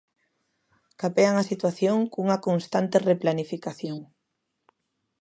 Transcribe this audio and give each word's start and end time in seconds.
Capean 1.01 1.35
a 1.37 1.47
situación 1.51 1.97
cunha 2.13 2.41
constante 2.47 2.97
replanificación. 3.11 3.99